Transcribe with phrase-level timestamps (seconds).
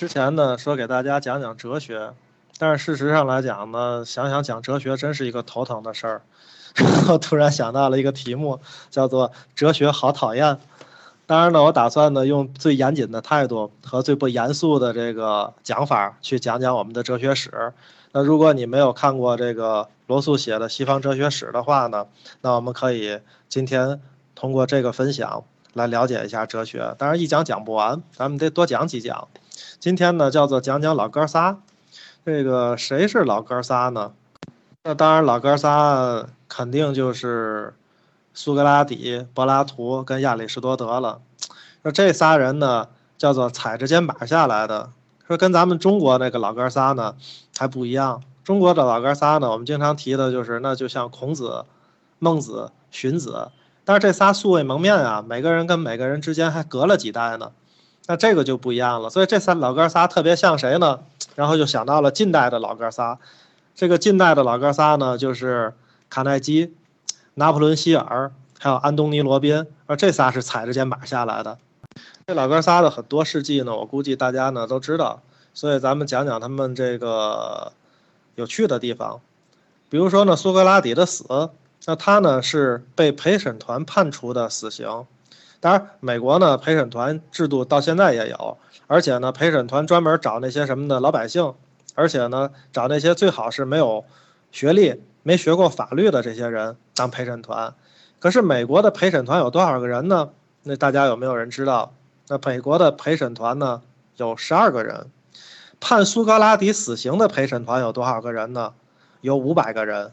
[0.00, 2.14] 之前呢说给大家讲讲哲学，
[2.56, 6.22] 但是事实上来讲呢，想想讲哲学真是一个头疼的事儿。
[6.74, 10.56] 然后突然想到了一个题目，叫做“哲学好讨厌”。
[11.28, 17.74] 当然呢，我打算呢用最严谨的态度和最不严肃的这个讲法去讲讲我们的哲学史。
[18.12, 22.06] 那如果你没有看过这个罗素写的西方哲学史的话呢，
[22.40, 23.20] 那我们可以
[23.50, 24.00] 今天
[24.34, 25.44] 通过这个分享
[25.74, 26.94] 来了解一下哲学。
[26.96, 29.28] 当然一讲讲不完，咱们得多讲几讲。
[29.78, 31.58] 今天呢，叫做讲讲老哥仨。
[32.24, 34.12] 这个谁是老哥仨呢？
[34.84, 37.74] 那当然，老哥仨肯定就是
[38.34, 41.20] 苏格拉底、柏拉图跟亚里士多德了。
[41.82, 44.90] 说这仨人呢，叫做踩着肩膀下来的。
[45.26, 47.14] 说跟咱们中国那个老哥仨呢
[47.56, 48.22] 还不一样。
[48.44, 51.64] 中国的老哥仨呢，我们经常提的就是，那就像孔子、
[52.18, 53.50] 孟子、荀子。
[53.84, 57.52] 但是这仨素未谋面啊，每个人跟每个人之间还隔了几代呢。
[58.06, 61.00] 那这个就不一样了，所以这三老哥仨特别像谁呢？
[61.36, 63.18] 然后就想到了近代的老哥仨，
[63.76, 65.72] 这个近代的老哥仨呢，就是
[66.08, 66.74] 卡耐基、
[67.34, 71.56] 拿破仑希尔还有安东尼罗宾，而这仨是踩着肩膀下来的。
[72.26, 75.22] 这老哥仨的很多事迹呢，我估计大家呢都知道，
[75.54, 77.72] 所以咱们讲讲他们这个
[78.34, 79.20] 有趣的地方。
[79.88, 81.50] 比如说呢，苏格拉底的死，
[81.86, 85.06] 那他呢是被陪审团判处的死刑。
[85.60, 91.52] 当然，美国呢陪审团制度到现在也有，而且呢陪审团专门找那些什么的老百姓，
[91.94, 94.04] 而且呢找那些最好是没有
[94.50, 97.74] 学历、没学过法律的这些人当陪审团。
[98.18, 100.30] 可是美国的陪审团有多少个人呢？
[100.62, 101.92] 那大家有没有人知道？
[102.28, 103.82] 那美国的陪审团呢
[104.16, 105.10] 有十二个人，
[105.78, 108.72] 判苏格拉底死刑的陪审团有多少个人呢？
[109.20, 110.12] 有五百个人。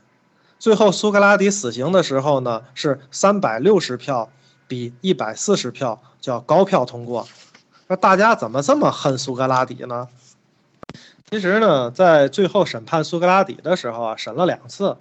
[0.60, 4.30] 最后苏格拉底死刑的时候呢是三百六十票。
[4.68, 7.28] 比一百四十票叫高票通过，
[7.88, 10.10] 那大家怎么这么恨苏格拉底呢？
[11.30, 14.98] 其实呢，在最后审判苏格拉底的时候啊，审了两次，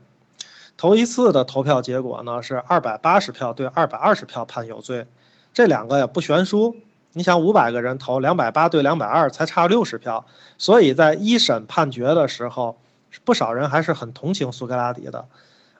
[0.77, 5.07] 头一次的投票结果呢是二百八十票对二百二十票判有罪，
[5.53, 6.77] 这两个也不悬殊。
[7.13, 10.27] 你想五百个人投两百八对两百二，才差六十票，
[10.59, 12.79] 所以在一审判决的时候，
[13.25, 15.27] 不少人还是很同情苏格拉底的，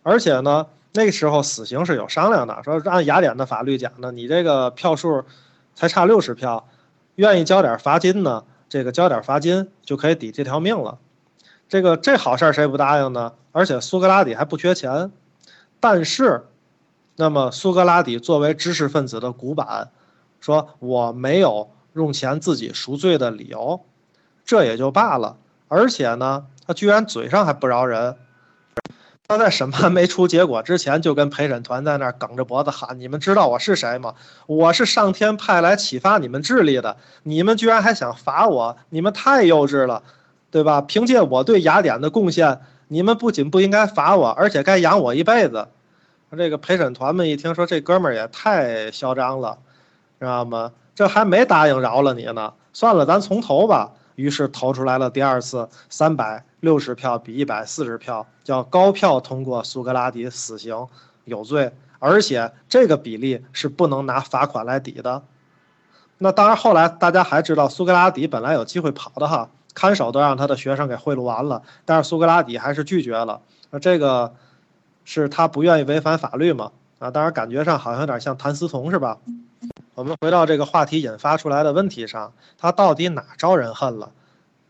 [0.03, 0.67] 而且呢。
[0.97, 5.23] 那个时候死刑是有商量的，说按雅典的法律讲呢，你这个票数
[5.75, 6.67] 才差六十票，
[7.17, 10.99] 愿意交点罚金呢，这个交点罚金就可以抵这条命了。
[11.69, 13.35] 这个这好事谁不答应呢？
[13.53, 15.13] 而且苏格拉底还不缺钱，
[15.81, 16.47] 但是，
[17.17, 19.91] 那么苏格拉底作为知识分子的古板，
[20.41, 23.85] 说我没有用钱自己赎罪的理由，
[24.47, 25.37] 这也就罢了。
[25.69, 28.17] 而且呢，他居然嘴上还不饶人。
[29.29, 34.15] 他在审判没出结果之前，就跟陪审团在那儿梗着脖子喊：“你们知道我是谁吗？
[34.47, 36.97] 我是上天派来启发你们智力的。
[37.25, 38.77] 你们居然还想罚我？
[38.89, 40.05] 你们太幼稚了，
[40.53, 40.81] 对吧？
[40.81, 45.67] 凭借我对雅典的贡献，你们不仅不应该罚我，而且该养我一辈子。”
[46.37, 49.59] 这个陪审团们一听说这哥们儿也太嚣张了，
[50.21, 50.71] 知道吗？
[50.95, 53.91] 这还没答应饶了你呢，算了，咱从头吧。
[54.17, 60.87] 于是投出来了第二次，三百六十票比一百四十票，叫高票通过苏格拉底死刑
[61.25, 65.23] 有罪，而且这个比例是不能拿罚款来抵的。
[66.19, 73.41] 那当然，后来大家还知道苏格拉底本来有机会跑的哈，看守都让他的学生给贿赂完了，但是苏格拉底还是拒绝了。
[73.71, 74.35] 那这个
[75.05, 76.73] 是他不愿意违反法律嘛？
[76.99, 79.19] 啊，当然感觉上好像有点像谭嗣同是吧？
[79.97, 84.13] 我们回到这个话题引发出来的问题上，他到底哪招人恨了？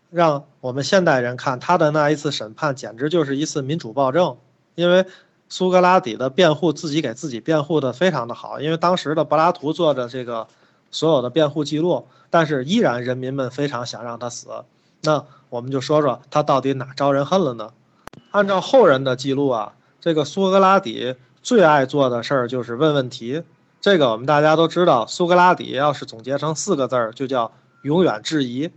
[0.09, 4.37] 让我们现代人看他的那一次审判，简直就是一次民主暴政。
[4.77, 5.05] 因为
[5.49, 10.47] 苏格拉底的辩护自己给自己辩护的非常的好，因为当时的柏拉图做着这个
[10.93, 14.47] 所有的辩护记录，但是依然人民们非常想让他死。
[15.03, 17.73] 那我们就说说他到底哪招人恨了呢？
[18.31, 23.43] 按照后人的记录啊，这个苏格拉底最爱做的事儿就是问问题。
[23.87, 27.53] 这个我们大家都知道，苏格拉底要是总结成四个字儿，就叫
[27.83, 28.73] 永远质疑。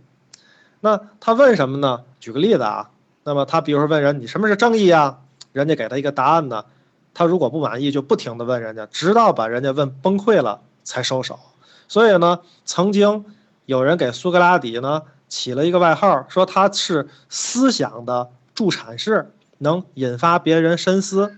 [0.78, 2.04] 那他问什么呢？
[2.20, 2.90] 举个例子啊，
[3.24, 5.18] 那么他比如说问人你什么是正义啊？
[5.50, 6.64] 人家给他一个答案呢，
[7.12, 11.40] 他如果不满意，就不停的问人家，直到把人家问崩溃了才收手。
[11.88, 13.24] 所以呢，曾经
[13.66, 21.36] 有人给苏格拉底呢起了一个外号，说他是思想的助产士，能引发别人深思。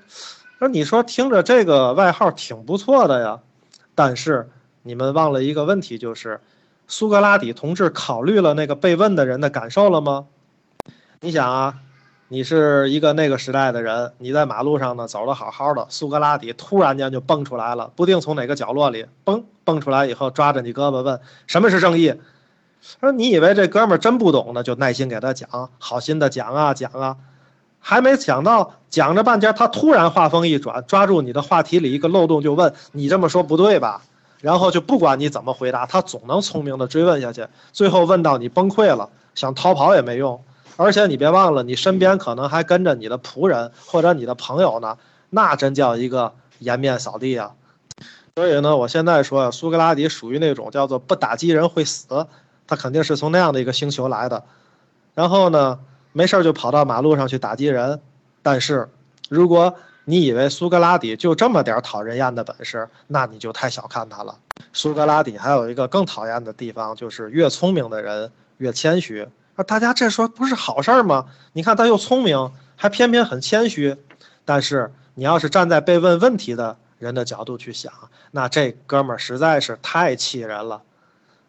[0.58, 3.40] 那你说听着这个外号挺不错的呀。
[3.94, 4.48] 但是
[4.82, 6.40] 你们忘了一个问题，就是
[6.86, 10.26] 苏格拉底同志考虑了那个被问的人的感受了吗？
[11.20, 11.74] 你想啊，
[12.28, 22.14] 你是一个那个时代的人，你在马路上呢走的好好的，苏格拉底突然间就蹦出来了，不定从哪个角落里蹦蹦出来以后，抓着你胳膊问什么是正义？
[22.80, 27.16] 说你以为这哥们儿真不懂呢，就耐心给他讲，好心的讲啊讲啊，
[27.82, 34.00] 还没想到讲着半截，他突然话锋一转，抓住你的话题里一个漏洞就问你这么说不对吧？
[34.40, 40.42] 然后就不管你怎么回答，他总能聪明的追问下去，最后问到你崩溃了，想逃跑也没用。
[40.76, 44.96] 而且你别忘了，你身边可能还跟着你的仆人或者你的朋友呢，
[45.30, 47.52] 那真叫一个颜面扫地啊！
[48.34, 52.26] 所以呢，我现在说苏格拉底属于那种叫做不打击人会死，
[52.66, 54.42] 他肯定是从那样的一个星球来的。
[55.14, 55.78] 然后呢，
[56.12, 58.00] 没事就跑到马路上去打击人。
[58.42, 58.88] 但是，
[59.28, 59.74] 如果
[60.04, 64.36] 你以为苏格拉底就这么点讨人厌的本事，那你就太小看他了。
[64.72, 69.28] 苏格拉底还有一个更讨厌的地方，就是越聪明的人越谦虚。
[69.54, 71.26] 啊，大家这说不是好事吗？
[71.52, 73.96] 你看他又聪明，还偏偏很谦虚。
[74.44, 77.92] 但是你要是站在被问问题的人的角度去想，
[78.32, 80.82] 那这哥们儿实在是太气人了。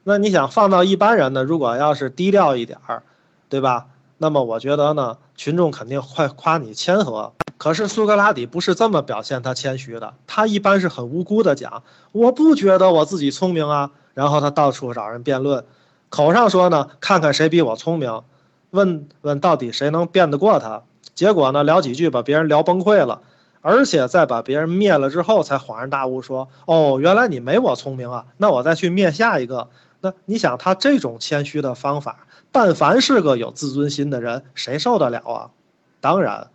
[0.03, 1.43] 那你想放到一般人呢？
[1.43, 3.01] 如果要是低调一点儿，
[3.49, 3.87] 对吧？
[4.23, 7.33] 那么我觉得呢，群众肯定会夸你谦和。
[7.57, 11.83] 可是苏格拉底不是这么表现他谦虚的，他一般是很无辜的讲，
[12.13, 13.91] 我不觉得我自己聪明啊。
[14.13, 15.65] 然后他到处找人辩论，
[16.07, 18.21] 口上说呢，看看谁比我聪明，
[18.69, 20.83] 问问到底谁能辩得过他。
[21.13, 23.19] 结果呢，聊几句把别人聊崩溃了，
[23.59, 29.67] 而且在把别人灭了之后，才恍然大悟说，哦，原来你没我聪明啊，那我再去灭下一个。
[30.03, 32.27] 那你想他这种谦虚的方法？
[32.51, 35.49] 但凡是个有自尊心的人，谁受得了啊？
[36.01, 36.49] 当然，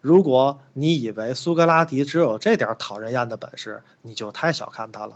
[0.00, 5.12] 如果你以为苏格拉底只有这点讨人厌的本事，你就太小看他了。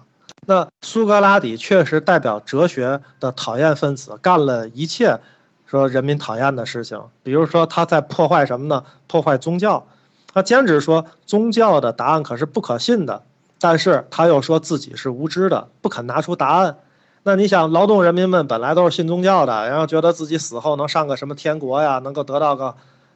[0.46, 5.18] 那苏格拉底确实代表哲学的讨厌分子，干了一切
[5.64, 7.00] 说人民讨厌的事情。
[7.22, 8.84] 比如说，他在破坏什么呢？
[9.06, 9.86] 破坏宗教。
[10.34, 13.22] 他坚持说宗教的答案可是不可信的，
[13.58, 16.76] 但是他又说自己是无知的，不肯拿出答案。
[17.24, 22.74] 那你想，劳动人民们本来都是信宗教的，然后觉得自己死后能上个什么天国呀，能够得到个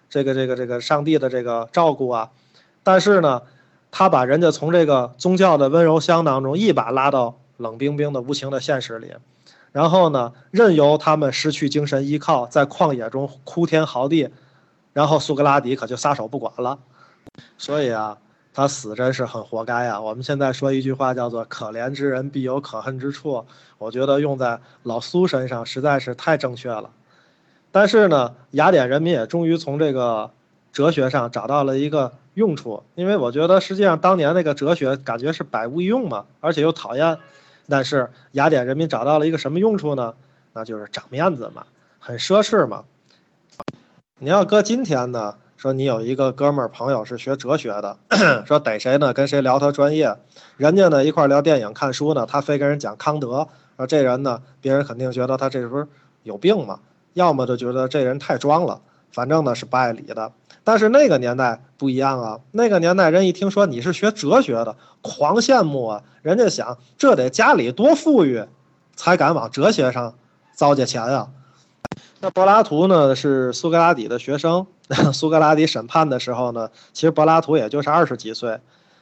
[0.08, 2.30] 这个这个这个上帝的这个照顾啊。
[2.84, 3.42] 但是呢，
[3.90, 9.12] 他把人家从这个宗教的温柔乡当中一把拉到冷冰冰的无情的现实里，
[9.72, 14.30] 然后呢，任由他们失去精神依靠，在旷野中哭天嚎地，
[14.92, 16.78] 然后苏格拉底可就撒手不管了。
[17.58, 18.18] 所以啊。
[18.56, 20.00] 他死真是很活该呀！
[20.00, 23.44] 我们现在说一句话叫做“可怜之人必有可恨之处”，
[23.76, 26.88] 我觉得用在老苏身上实在是太正确了。
[27.70, 30.30] 但是呢，雅典人民也终于从这个
[30.72, 37.18] 哲学上找到了一个用处，因为我觉得实际上当年那个哲学感觉是百无一用嘛，而且又讨厌。
[37.68, 40.14] 但是雅典人民找到了一个什么用处呢？
[40.54, 41.66] 那就是长面子嘛，
[41.98, 42.84] 很奢侈嘛。
[44.18, 45.34] 你要搁今天呢？
[45.56, 47.96] 说你有一个哥们儿朋友是学哲学的，
[48.46, 50.14] 说逮谁呢跟谁聊他专业，
[50.58, 55.86] 人家呢一块聊电影看书呢，他非跟人讲康德，说这人呢，别人肯定觉得他这时候
[56.24, 56.80] 有病嘛，
[57.14, 58.80] 要么就觉得这人太装了，
[59.10, 60.30] 反正呢是不爱理的。
[60.62, 68.44] 但是那个年代不一样啊，那个年代人一听说你是学哲学的，狂羡慕啊，人家想这得家里多富裕，
[68.94, 70.14] 才敢往哲学上
[70.54, 71.30] 糟践钱啊。
[72.20, 74.66] 那柏拉图呢是苏格拉底的学生。
[75.12, 78.60] 苏格拉底审判的时候呢，其实柏拉图也就是二十几岁。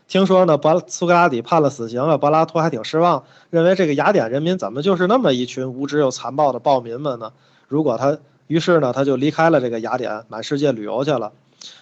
[0.09, 7.33] 听说呢，柏苏格拉底判了死刑了，柏拉图还挺失望，认为这个雅典人民怎么就是那么一群无知又残暴的暴民们呢？
[7.69, 11.33] 如果他，于是呢，他就离开了这个雅典，满世界旅游去了。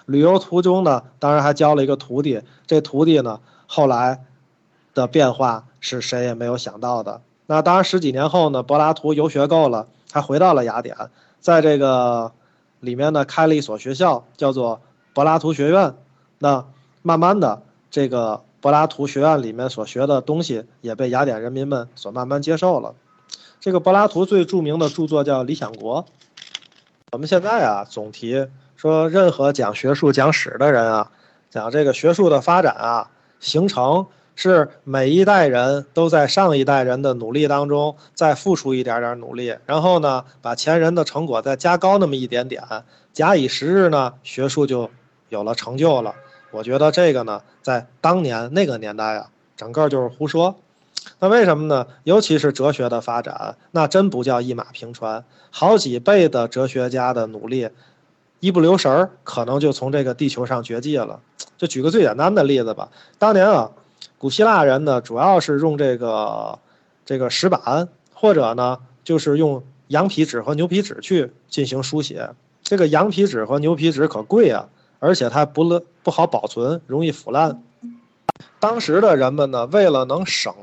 [0.06, 2.42] 旅游途中呢，当然还交了一个徒弟。
[2.66, 4.20] 这徒弟呢，后来
[4.94, 7.20] 的变化是谁也没有想到的。
[7.46, 10.96] 那当然，十几年后呢，柏拉图游学够了，他回到了雅典，
[11.40, 12.30] 在这个。
[12.82, 14.80] 里面呢开了一所学校，叫做
[15.14, 15.94] 柏拉图学院。
[16.40, 16.66] 那
[17.02, 22.96] 慢慢的，这个柏拉图学院里面所学的东西也被雅典人民们所慢慢接受了。
[23.60, 26.02] 这个柏拉图最著名的著作叫《理想国》。
[27.12, 31.12] 我们现在啊，总提说，任何讲学术、讲史的人啊，
[31.50, 34.08] 讲这个学术的发展啊，形成。
[34.34, 42.62] 是每一代人都在上一代人的努力当中再付出一点点努力，然后呢，把前人的成果再加高那么一点点，
[43.12, 44.90] 假以时日呢，学术就
[45.28, 46.14] 有了成就了。
[46.50, 50.56] 我觉得这个呢，在当年那个年代啊，整个就是胡说。
[51.18, 51.86] 那为什么呢？
[52.04, 57.68] 尤其是哲学的发展，那真不叫一马平川，好几辈的哲学家的努力，
[58.40, 61.20] 一不留神儿，可能就从这个地球上绝迹了。
[61.58, 63.70] 就举个最简单的例子吧，当年啊。
[64.22, 66.56] 古希腊人呢，主要是用这个
[67.04, 72.30] 这个石板，或者呢，就是用羊皮纸和牛皮纸去进行书写。
[72.62, 74.68] 这个羊皮纸和牛皮纸可贵啊，
[75.00, 77.60] 而且它不乐不好保存，容易腐烂。
[78.60, 80.54] 当时的人们呢，为了能省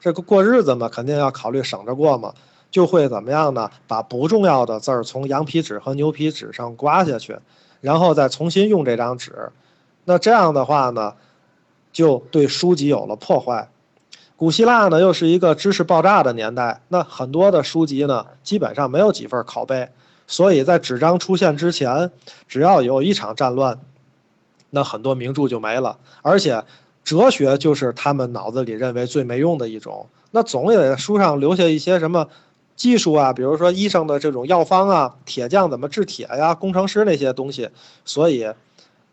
[0.00, 2.34] 这个过日子嘛，肯定要考虑省着过嘛，
[2.72, 3.70] 就会怎么样呢？
[3.86, 7.38] 把不重要的字儿从羊皮纸和牛皮纸上刮下去，
[7.80, 9.52] 然后再重新用这张纸。
[10.06, 11.14] 那这样的话呢，
[11.96, 13.70] 就对书籍有了破坏。
[14.36, 19.88] 古希腊呢，又是一个知识爆炸的年代，那很多的书籍呢，基本上没有几份拷贝，
[20.26, 22.10] 所以在纸张出现之前，
[22.46, 23.80] 只要有一场战乱，
[24.68, 25.96] 那很多名著就没了。
[26.20, 26.62] 而且，
[27.02, 30.06] 哲学就是他们脑子里认为最没用的一种。
[30.32, 32.28] 那总得在书上留下一些什么
[32.76, 37.70] 技术啊，比如说医生的这种药方啊，铁匠怎么制铁呀，工程师那些东西。
[38.04, 38.46] 所以，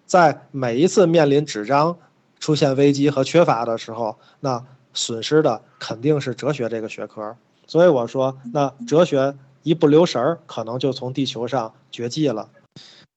[0.05, 1.95] 在每一次面临纸张
[2.43, 4.61] 出现危机和缺乏的时候，那
[4.93, 12.49] 损失的肯定是哲学这个学科，所以我说，那哲学一不留神儿，可能就从地球上绝迹了。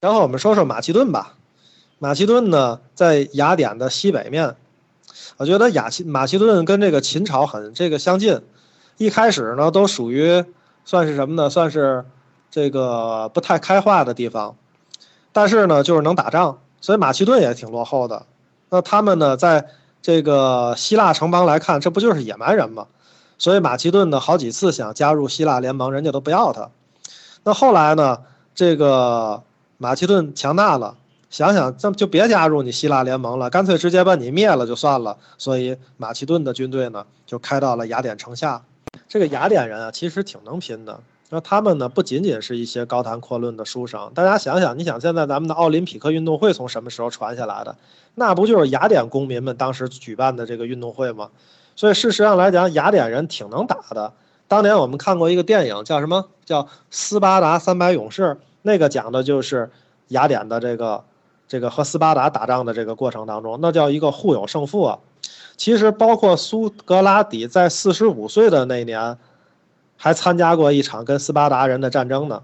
[0.00, 1.34] 然后我们说说马其顿吧，
[1.98, 4.54] 马其顿呢，在雅典的西北面，
[5.38, 8.40] 我觉得雅其马其顿跟这个秦朝很这个相近，
[8.96, 10.44] 一开始呢都属于
[10.84, 11.50] 算是什么呢？
[11.50, 12.04] 算是
[12.48, 14.54] 这个不太开化的地方，
[15.32, 18.24] 但是呢就是能打仗，所以马其顿也挺落后的。
[18.76, 19.66] 那他们呢在。
[20.02, 22.86] 这个希腊城邦来看，这不就是野蛮人吗？
[23.38, 26.70] 所以马其顿呢，好几次想加入希腊联盟，人家都不要他。
[27.42, 28.18] 那后来呢，
[28.54, 29.42] 这个
[29.78, 30.94] 马其顿强大了，
[31.28, 35.16] 想想这就别加入你希腊联盟了，干脆直接把你灭了就算了。
[35.38, 38.62] 所以马其顿的军队呢，就开到了雅典城下。
[39.08, 41.00] 这个雅典人啊，其实挺能拼的。
[41.28, 44.12] 那他们呢，不仅仅是一些高谈阔论的书生。
[44.14, 47.76] 大家想想，你想现在咱们的奥林匹克运动会从什么时候传下来的？
[48.14, 51.28] 那不就是雅典公民们当时举办的这个运动会吗？
[51.74, 54.12] 所以事实上来讲，雅典人挺能打的。
[54.46, 56.28] 当年我们看过一个电影，叫什么？
[56.44, 58.22] 叫《斯巴达三百勇士》，
[58.62, 59.68] 那个讲的就是
[60.08, 61.02] 雅典的这个
[61.48, 64.98] 这个和斯巴达打仗的这个过程当中，那叫一个互有胜负啊。
[65.56, 69.18] 其实包括苏格拉底在四十五岁的那年。
[69.96, 72.42] 还参加过一场跟斯巴达人的战争呢。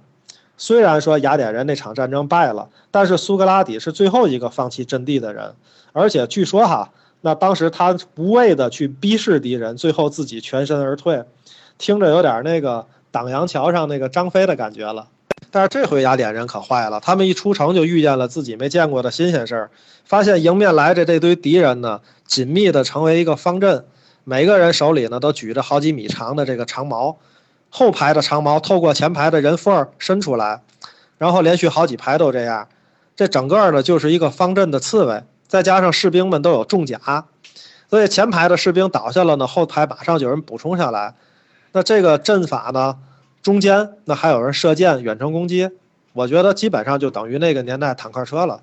[0.59, 5.55] 虽然说雅典人那场战争败了，但是苏格拉底是最后一个放弃阵地的人。
[5.93, 6.91] 而且据说哈，
[7.21, 11.25] 那当时他无畏的去逼视敌人，最后自己全身而退，
[11.79, 15.09] 听着有点那个党阳桥上那个张飞的感觉了。
[15.51, 19.71] 但是这回雅典人可坏了，他们一出城就遇见了自己没见过的新鲜事儿，
[20.05, 23.85] 发现迎面来的这堆敌人呢，紧密的成为一个方阵，
[24.25, 27.19] 每个人手里呢都举着好几米长的这个长矛。
[27.75, 30.61] 后排的长矛透过前排的人缝伸出来，
[31.17, 32.69] 然后连续好几排都这样，
[33.17, 37.25] 这整个呢就是一个方阵的刺猬，再加上士兵们都有重甲，
[37.89, 41.15] 所以前排的士兵倒下了呢，后排马上就有人补充下来。
[41.73, 42.99] 那这个阵法呢，
[43.43, 45.71] 中间那还有人射箭远程攻击，
[46.13, 48.61] 我觉得基本上就等于那个年代坦克车了。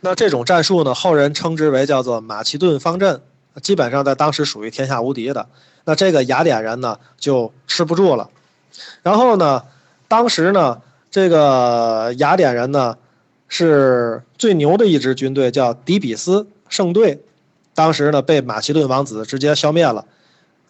[0.00, 3.22] 那这种战术呢，后人称之为叫做马其顿方阵，
[3.62, 5.46] 基本上在当时属于天下无敌的。
[5.86, 8.30] 那这个雅典人呢就吃不住了，
[9.02, 9.62] 然后呢，
[10.08, 12.96] 当时呢，这个雅典人呢
[13.48, 17.22] 是最牛的一支军队，叫底比斯圣队，
[17.74, 20.04] 当时呢被马其顿王子直接消灭了。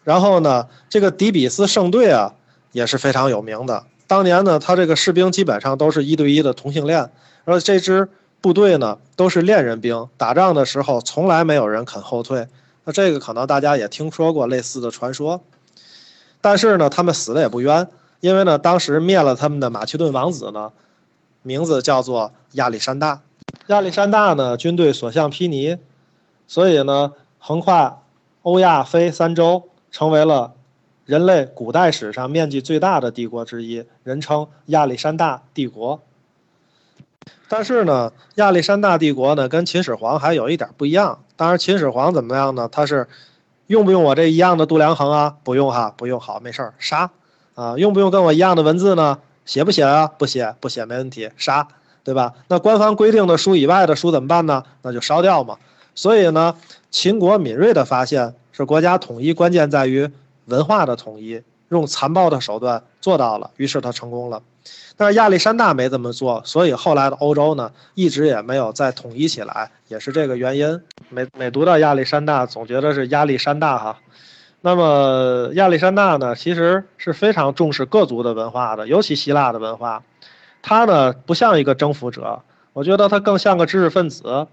[0.03, 2.33] 然后呢，这个底比斯圣队啊
[2.71, 3.83] 也是非常有名的。
[4.07, 7.09] 当年呢，他这个士兵基本上都是一对一的同性恋，
[7.43, 8.07] 而这支
[8.39, 12.47] 部队呢都是恋人兵，打仗的时候从来没有人肯后退。
[12.83, 15.41] 那这个可能大家也听说过类似的传说，
[16.45, 17.87] 但是呢，他们死的也不冤，
[18.19, 20.71] 因为呢，当时灭了他们的马其顿王子呢，
[21.41, 23.21] 名字叫做亚历山大。
[23.65, 25.79] 亚历山大呢，军队所向披靡，
[26.45, 28.03] 所以呢，横跨
[28.43, 30.53] 欧亚非三洲，成为了
[31.07, 35.99] 人类古代史上面积最大的帝国之一，人称亚历山大帝国。
[37.49, 41.23] 但是呢，亚历山大帝国呢跟秦始皇还有一点不一样。
[41.35, 42.69] 当然，秦始皇怎么样呢？
[42.71, 43.07] 他是
[43.67, 45.35] 用不用我这一样的度量衡啊？
[45.43, 47.09] 不用哈，不用，好，没事儿，杀
[47.55, 47.75] 啊！
[47.77, 49.17] 用不用跟我一样的文字呢？
[49.45, 50.07] 写不写啊？
[50.17, 51.67] 不写，不写，没问题，杀，
[52.03, 52.33] 对吧？
[52.47, 54.63] 那官方规定的书以外的书怎么办呢？
[54.83, 55.57] 那就烧掉嘛。
[55.95, 56.55] 所以呢，
[56.91, 60.09] 秦国敏锐的发现是国家统一关键在于
[60.45, 64.41] 文化的统一，用残暴的手段做到了，于是他成功了。
[64.97, 70.81] 但是亚历山大没这么做，所以后来的欧洲呢，一直也没有再统一起来，也是这个原因。
[71.09, 73.97] 每每读到亚历山大，总觉得是亚历山大哈。
[74.61, 80.01] 那么亚历山大呢，其实是非常重视各族的文化的，尤其希腊的文化。
[80.63, 82.41] 他呢，不像一个征服者，
[82.73, 84.47] 我觉得他更像个知识分子。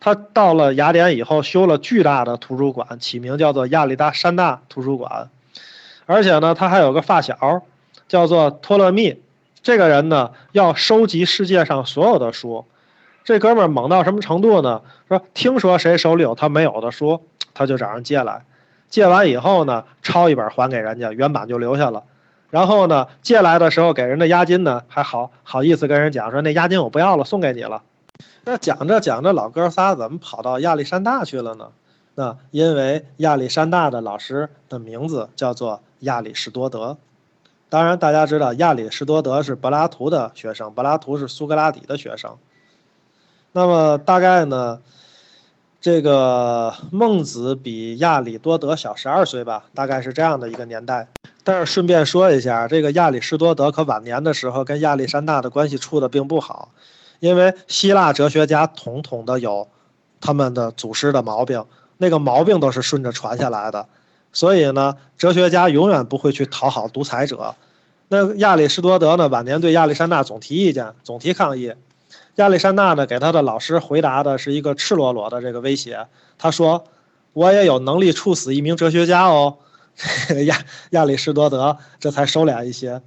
[0.00, 5.30] 他到了雅典以后，修了巨大的图书馆，起名叫做亚历山大图书馆。
[6.06, 7.62] 而且呢，他还有个发小，
[8.08, 9.20] 叫做托勒密。
[9.62, 12.64] 这个人呢，要收集世界上所有的书。
[13.24, 14.82] 这哥们儿猛到什么程度呢？
[15.08, 17.20] 说听说谁手里有他没有的书，
[17.52, 18.44] 他就找人借来。
[18.88, 22.04] 借完以后呢，抄一本还给人家，原版就留下了。
[22.50, 27.82] 然后呢，借来的时候给人的押金呢还好好意思跟人讲说那押金我不要了，送给你了。
[28.44, 31.70] 那讲着讲着，老哥仨怎么跑到亚历山大去了呢？
[32.16, 36.96] 那因为亚历山大的老师的名字叫做亚里士多德。
[37.68, 42.36] 当然，大家知道亚里士多德是柏拉图的学生，柏拉图是苏格拉底的学生。
[43.52, 44.80] 那么大概呢，
[45.80, 51.08] 这个孟子比亚里多德小十二岁吧，大概是这样的一个年代。
[51.44, 56.70] 但是顺便说一下，这个亚里士多德可晚年的时候跟亚历山大的关系处的并不好，
[57.20, 59.68] 因为希腊哲学家统统的有
[60.20, 61.64] 他们的祖师的毛病，
[61.98, 63.86] 那个毛病都是顺着传下来的。
[64.32, 67.54] 所以呢，哲学家永远不会去讨好独裁者。
[68.08, 71.72] 那亚里士多德呢，晚年对亚历山大总提意见，总提抗议。
[72.36, 76.06] 亚历山大呢，给他的老师回答的是一个赤裸裸的这个威胁。
[76.38, 76.84] 他说
[77.32, 79.56] ：“我也有能力处死一名哲学家哦。
[80.44, 80.58] ”亚
[80.90, 83.00] 亚里士多德这才收敛一些。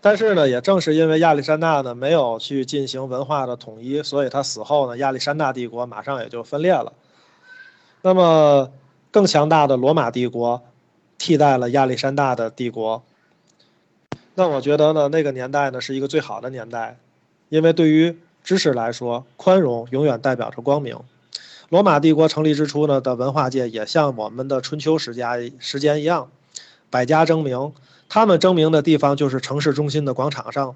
[0.00, 6.92] 但是呢，也正是因为亚历山大呢没有去进行文化的统一，所以他死后呢，亚历山大帝国马上也就分裂了。
[8.04, 8.70] 那么。
[9.14, 10.60] 更强大的罗马帝国
[11.18, 13.04] 替代了亚历山大的帝国。
[14.34, 16.98] 那我觉得呢，那个年代呢是一个最好的年代，
[17.48, 20.98] 因为对于知识来说，宽容永远代表着光明。
[21.68, 26.28] 罗马帝国成立之初呢的文化界也像我们的春秋时家时间一样，
[26.90, 27.72] 百家争鸣。
[28.08, 30.74] 他们争鸣的地方就是城市中心的广场上，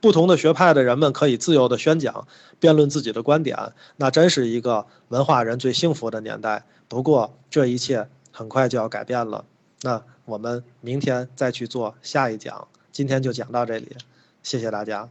[0.00, 2.26] 不同的学派的人们可以自由的宣讲、
[2.60, 3.56] 辩论自己的观点。
[3.96, 6.64] 那真是一个文化人最幸福的年代。
[6.88, 9.44] 不过，这一切很快就要改变了。
[9.82, 13.96] 那我们明天再去做下一讲，今天就讲到这里，
[14.42, 15.08] 谢谢大家。